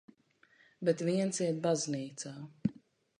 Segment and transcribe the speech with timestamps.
[0.87, 2.33] Bet viens iet baznīcā.